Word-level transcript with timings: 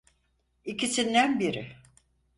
İkisinden 0.65 1.39
biri. 1.39 1.75